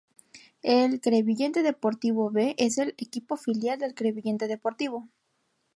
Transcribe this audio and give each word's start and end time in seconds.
El 0.63 0.99
Crevillente 0.99 1.61
Deportivo 1.61 2.31
"B", 2.31 2.55
es 2.57 2.79
el 2.79 2.95
equipo 2.97 3.37
filial 3.37 3.77
del 3.77 3.93
Crevillente 3.93 4.47
Deportivo. 4.47 5.07